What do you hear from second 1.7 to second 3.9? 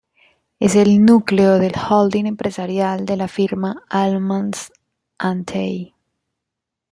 holding empresarial de la firma